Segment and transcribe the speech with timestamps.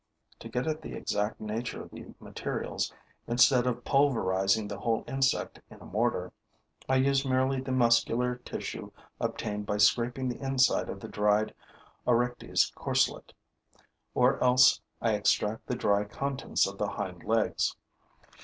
[0.39, 2.91] To get at the exact nature of the materials,
[3.27, 6.33] instead of pulverizing the whole insect in a mortar,
[6.89, 11.53] I use merely the muscular tissue obtained by scraping the inside of the dried
[12.07, 13.31] Oryctes' corselet.
[14.15, 17.75] Or else I extract the dry contents of the hind legs.